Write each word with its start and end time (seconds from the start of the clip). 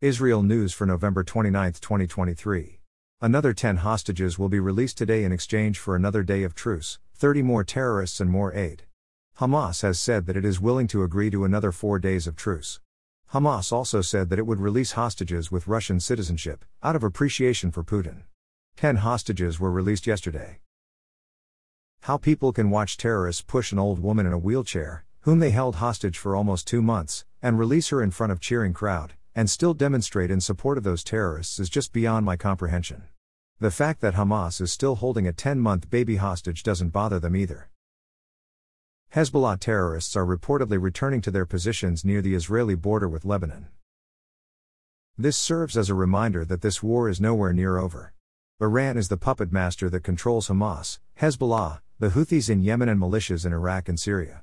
Israel 0.00 0.44
News 0.44 0.72
for 0.72 0.86
November 0.86 1.24
29, 1.24 1.72
2023. 1.72 2.78
Another 3.20 3.52
10 3.52 3.78
hostages 3.78 4.38
will 4.38 4.48
be 4.48 4.60
released 4.60 4.96
today 4.96 5.24
in 5.24 5.32
exchange 5.32 5.76
for 5.76 5.96
another 5.96 6.22
day 6.22 6.44
of 6.44 6.54
truce, 6.54 7.00
30 7.16 7.42
more 7.42 7.64
terrorists 7.64 8.20
and 8.20 8.30
more 8.30 8.54
aid. 8.54 8.84
Hamas 9.40 9.82
has 9.82 9.98
said 9.98 10.26
that 10.26 10.36
it 10.36 10.44
is 10.44 10.60
willing 10.60 10.86
to 10.86 11.02
agree 11.02 11.30
to 11.30 11.44
another 11.44 11.72
four 11.72 11.98
days 11.98 12.28
of 12.28 12.36
truce. 12.36 12.78
Hamas 13.32 13.72
also 13.72 14.00
said 14.00 14.30
that 14.30 14.38
it 14.38 14.46
would 14.46 14.60
release 14.60 14.92
hostages 14.92 15.50
with 15.50 15.66
Russian 15.66 15.98
citizenship, 15.98 16.64
out 16.80 16.94
of 16.94 17.02
appreciation 17.02 17.72
for 17.72 17.82
Putin. 17.82 18.22
10 18.76 18.98
hostages 18.98 19.58
were 19.58 19.72
released 19.72 20.06
yesterday. 20.06 20.60
How 22.02 22.18
people 22.18 22.52
can 22.52 22.70
watch 22.70 22.98
terrorists 22.98 23.42
push 23.42 23.72
an 23.72 23.80
old 23.80 23.98
woman 23.98 24.26
in 24.26 24.32
a 24.32 24.38
wheelchair, 24.38 25.04
whom 25.22 25.40
they 25.40 25.50
held 25.50 25.74
hostage 25.74 26.18
for 26.18 26.36
almost 26.36 26.68
two 26.68 26.82
months, 26.82 27.24
and 27.42 27.58
release 27.58 27.88
her 27.88 28.00
in 28.00 28.12
front 28.12 28.30
of 28.30 28.38
cheering 28.38 28.72
crowd, 28.72 29.14
and 29.34 29.48
still 29.48 29.74
demonstrate 29.74 30.30
in 30.30 30.40
support 30.40 30.78
of 30.78 30.84
those 30.84 31.04
terrorists 31.04 31.58
is 31.58 31.68
just 31.68 31.92
beyond 31.92 32.26
my 32.26 32.36
comprehension. 32.36 33.04
The 33.60 33.70
fact 33.70 34.00
that 34.02 34.14
Hamas 34.14 34.60
is 34.60 34.72
still 34.72 34.96
holding 34.96 35.26
a 35.26 35.32
10 35.32 35.58
month 35.58 35.90
baby 35.90 36.16
hostage 36.16 36.62
doesn't 36.62 36.90
bother 36.90 37.18
them 37.18 37.34
either. 37.34 37.70
Hezbollah 39.14 39.58
terrorists 39.58 40.14
are 40.16 40.26
reportedly 40.26 40.80
returning 40.80 41.20
to 41.22 41.30
their 41.30 41.46
positions 41.46 42.04
near 42.04 42.22
the 42.22 42.34
Israeli 42.34 42.74
border 42.74 43.08
with 43.08 43.24
Lebanon. 43.24 43.68
This 45.16 45.36
serves 45.36 45.76
as 45.76 45.90
a 45.90 45.94
reminder 45.94 46.44
that 46.44 46.60
this 46.60 46.82
war 46.82 47.08
is 47.08 47.20
nowhere 47.20 47.52
near 47.52 47.78
over. 47.78 48.12
Iran 48.60 48.96
is 48.96 49.08
the 49.08 49.16
puppet 49.16 49.50
master 49.50 49.90
that 49.90 50.04
controls 50.04 50.48
Hamas, 50.48 50.98
Hezbollah, 51.20 51.80
the 51.98 52.10
Houthis 52.10 52.48
in 52.48 52.60
Yemen, 52.60 52.88
and 52.88 53.00
militias 53.00 53.44
in 53.44 53.52
Iraq 53.52 53.88
and 53.88 53.98
Syria. 53.98 54.42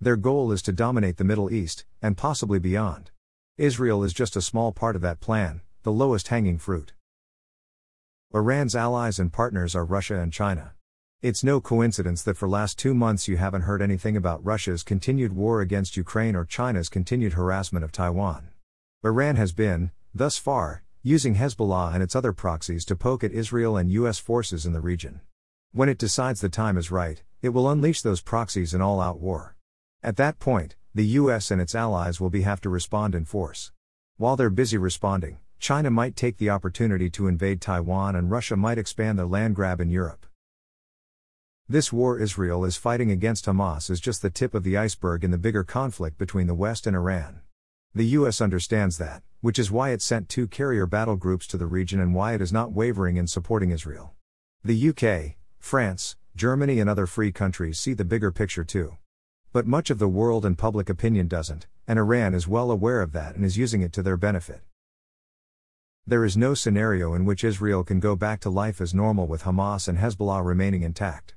Their 0.00 0.16
goal 0.16 0.50
is 0.50 0.62
to 0.62 0.72
dominate 0.72 1.18
the 1.18 1.24
Middle 1.24 1.52
East, 1.52 1.84
and 2.02 2.16
possibly 2.16 2.58
beyond. 2.58 3.12
Israel 3.58 4.04
is 4.04 4.12
just 4.12 4.36
a 4.36 4.42
small 4.42 4.70
part 4.70 4.96
of 4.96 5.00
that 5.00 5.18
plan, 5.18 5.62
the 5.82 5.90
lowest 5.90 6.28
hanging 6.28 6.58
fruit. 6.58 6.92
Iran's 8.34 8.76
allies 8.76 9.18
and 9.18 9.32
partners 9.32 9.74
are 9.74 9.86
Russia 9.86 10.20
and 10.20 10.30
China. 10.30 10.74
It's 11.22 11.42
no 11.42 11.62
coincidence 11.62 12.22
that 12.24 12.36
for 12.36 12.46
last 12.46 12.78
2 12.78 12.92
months 12.92 13.28
you 13.28 13.38
haven't 13.38 13.62
heard 13.62 13.80
anything 13.80 14.14
about 14.14 14.44
Russia's 14.44 14.82
continued 14.82 15.32
war 15.32 15.62
against 15.62 15.96
Ukraine 15.96 16.36
or 16.36 16.44
China's 16.44 16.90
continued 16.90 17.32
harassment 17.32 17.82
of 17.82 17.92
Taiwan. 17.92 18.48
Iran 19.02 19.36
has 19.36 19.52
been, 19.52 19.90
thus 20.14 20.36
far, 20.36 20.82
using 21.02 21.36
Hezbollah 21.36 21.94
and 21.94 22.02
its 22.02 22.14
other 22.14 22.34
proxies 22.34 22.84
to 22.84 22.94
poke 22.94 23.24
at 23.24 23.32
Israel 23.32 23.78
and 23.78 23.90
US 23.90 24.18
forces 24.18 24.66
in 24.66 24.74
the 24.74 24.82
region. 24.82 25.22
When 25.72 25.88
it 25.88 25.96
decides 25.96 26.42
the 26.42 26.50
time 26.50 26.76
is 26.76 26.90
right, 26.90 27.22
it 27.40 27.50
will 27.50 27.70
unleash 27.70 28.02
those 28.02 28.20
proxies 28.20 28.74
in 28.74 28.82
all-out 28.82 29.18
war. 29.18 29.56
At 30.02 30.16
that 30.16 30.38
point, 30.38 30.76
the 30.96 31.18
US 31.20 31.50
and 31.50 31.60
its 31.60 31.74
allies 31.74 32.22
will 32.22 32.30
be 32.30 32.40
have 32.40 32.62
to 32.62 32.70
respond 32.70 33.14
in 33.14 33.26
force. 33.26 33.70
While 34.16 34.34
they're 34.34 34.48
busy 34.48 34.78
responding, 34.78 35.36
China 35.58 35.90
might 35.90 36.16
take 36.16 36.38
the 36.38 36.48
opportunity 36.48 37.10
to 37.10 37.28
invade 37.28 37.60
Taiwan 37.60 38.16
and 38.16 38.30
Russia 38.30 38.56
might 38.56 38.78
expand 38.78 39.18
their 39.18 39.26
land 39.26 39.54
grab 39.54 39.78
in 39.78 39.90
Europe. 39.90 40.24
This 41.68 41.92
war 41.92 42.18
Israel 42.18 42.64
is 42.64 42.78
fighting 42.78 43.10
against 43.10 43.44
Hamas 43.44 43.90
is 43.90 44.00
just 44.00 44.22
the 44.22 44.30
tip 44.30 44.54
of 44.54 44.64
the 44.64 44.78
iceberg 44.78 45.22
in 45.22 45.30
the 45.30 45.36
bigger 45.36 45.64
conflict 45.64 46.16
between 46.16 46.46
the 46.46 46.54
West 46.54 46.86
and 46.86 46.96
Iran. 46.96 47.40
The 47.94 48.06
US 48.20 48.40
understands 48.40 48.96
that, 48.96 49.22
which 49.42 49.58
is 49.58 49.70
why 49.70 49.90
it 49.90 50.00
sent 50.00 50.30
two 50.30 50.48
carrier 50.48 50.86
battle 50.86 51.16
groups 51.16 51.46
to 51.48 51.58
the 51.58 51.66
region 51.66 52.00
and 52.00 52.14
why 52.14 52.32
it 52.32 52.40
is 52.40 52.54
not 52.54 52.72
wavering 52.72 53.18
in 53.18 53.26
supporting 53.26 53.70
Israel. 53.70 54.14
The 54.64 54.88
UK, 54.88 55.36
France, 55.58 56.16
Germany, 56.34 56.80
and 56.80 56.88
other 56.88 57.06
free 57.06 57.32
countries 57.32 57.78
see 57.78 57.92
the 57.92 58.06
bigger 58.06 58.32
picture 58.32 58.64
too. 58.64 58.96
But 59.56 59.66
much 59.66 59.88
of 59.88 59.98
the 59.98 60.06
world 60.06 60.44
and 60.44 60.58
public 60.58 60.90
opinion 60.90 61.28
doesn't, 61.28 61.66
and 61.88 61.98
Iran 61.98 62.34
is 62.34 62.46
well 62.46 62.70
aware 62.70 63.00
of 63.00 63.12
that 63.12 63.36
and 63.36 63.42
is 63.42 63.56
using 63.56 63.80
it 63.80 63.90
to 63.94 64.02
their 64.02 64.18
benefit. 64.18 64.60
There 66.06 66.26
is 66.26 66.36
no 66.36 66.52
scenario 66.52 67.14
in 67.14 67.24
which 67.24 67.42
Israel 67.42 67.82
can 67.82 67.98
go 67.98 68.16
back 68.16 68.40
to 68.40 68.50
life 68.50 68.82
as 68.82 68.92
normal 68.92 69.26
with 69.26 69.44
Hamas 69.44 69.88
and 69.88 69.96
Hezbollah 69.96 70.44
remaining 70.44 70.82
intact. 70.82 71.36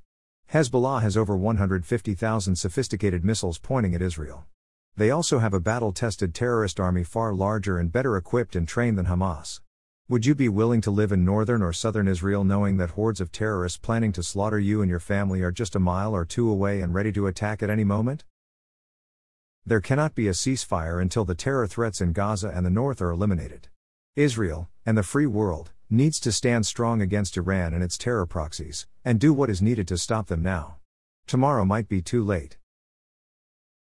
Hezbollah 0.52 1.02
has 1.02 1.16
over 1.16 1.38
150,000 1.38 2.58
sophisticated 2.58 3.24
missiles 3.24 3.58
pointing 3.58 3.96
at 3.96 4.02
Israel. 4.02 4.46
They 4.98 5.12
also 5.12 5.40
have 5.40 5.54
a 5.54 5.62
battle 5.62 5.94
tested 5.94 6.36
terrorist 6.36 6.78
army 6.78 7.06
far 7.06 7.34
larger 7.34 7.78
and 7.78 7.90
better 7.90 8.18
equipped 8.18 8.54
and 8.54 8.68
trained 8.68 8.98
than 8.98 9.06
Hamas. 9.06 9.62
Would 10.10 10.26
you 10.26 10.34
be 10.34 10.50
willing 10.50 10.82
to 10.82 10.90
live 10.90 11.12
in 11.12 11.24
northern 11.24 11.62
or 11.62 11.72
southern 11.72 12.08
Israel 12.08 12.44
knowing 12.44 12.78
that 12.78 12.90
hordes 12.90 13.22
of 13.22 13.32
terrorists 13.32 13.78
planning 13.78 14.12
to 14.14 14.24
slaughter 14.24 14.58
you 14.58 14.82
and 14.82 14.90
your 14.90 15.00
family 15.00 15.44
are 15.44 15.52
just 15.52 15.76
a 15.76 15.80
mile 15.80 16.16
or 16.16 16.26
two 16.26 16.50
away 16.50 16.82
and 16.82 16.96
ready 16.96 17.12
to 17.12 17.28
attack 17.28 17.62
at 17.62 17.70
any 17.70 17.84
moment? 17.84 18.24
There 19.68 19.80
cannot 19.80 20.16
be 20.16 20.28
a 20.28 20.32
ceasefire 20.32 21.00
until 21.00 21.26
the 21.26 21.36
terror 21.36 21.68
threats 21.68 22.02
in 22.02 22.12
Gaza 22.12 22.50
and 22.50 22.66
the 22.66 22.72
north 22.72 23.04
are 23.04 23.12
eliminated. 23.12 23.68
Israel, 24.16 24.68
and 24.84 24.98
the 24.98 25.04
free 25.04 25.28
world, 25.28 25.74
needs 25.92 26.20
to 26.22 26.32
stand 26.32 26.66
strong 26.66 27.04
against 27.04 27.38
Iran 27.38 27.76
and 27.76 27.84
its 27.84 27.96
terror 27.96 28.26
proxies, 28.26 28.88
and 29.06 29.20
do 29.20 29.32
what 29.32 29.52
is 29.52 29.62
needed 29.62 29.88
to 29.90 29.98
stop 30.00 30.26
them 30.26 30.42
now. 30.42 30.78
Tomorrow 31.28 31.66
might 31.66 31.88
be 31.88 32.02
too 32.02 32.24
late. 32.24 32.58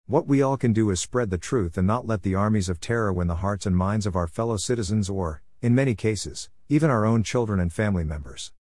What 0.07 0.27
we 0.27 0.43
all 0.43 0.57
can 0.57 0.73
do 0.73 0.91
is 0.91 0.99
spread 0.99 1.31
the 1.31 1.39
truth 1.39 1.78
and 1.78 1.87
not 1.87 2.09
let 2.09 2.23
the 2.23 2.34
armies 2.34 2.69
of 2.69 2.81
terror 2.81 3.12
win 3.12 3.28
the 3.28 3.37
hearts 3.37 3.67
and 3.67 3.77
minds 3.77 4.05
of 4.05 4.17
our 4.17 4.27
fellow 4.27 4.57
citizens 4.57 5.09
or, 5.09 5.43
in 5.61 5.75
many 5.75 5.95
cases, 5.95 6.49
even 6.69 6.91
our 6.91 7.05
own 7.05 7.23
children 7.23 7.61
and 7.61 7.71
family 7.73 8.05
members. 8.05 8.53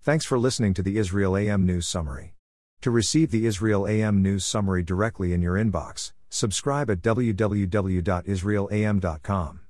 Thanks 0.00 0.24
for 0.24 0.38
listening 0.38 0.74
to 0.74 0.82
the 0.82 0.96
Israel 0.96 1.36
AM 1.36 1.66
News 1.66 1.86
Summary. 1.86 2.34
To 2.80 2.90
receive 2.90 3.30
the 3.30 3.46
Israel 3.46 3.86
AM 3.86 4.22
News 4.22 4.46
Summary 4.46 4.82
directly 4.82 5.32
in 5.32 5.42
your 5.42 5.54
inbox, 5.54 6.12
subscribe 6.30 6.90
at 6.90 7.02
www.israelam.com. 7.02 9.60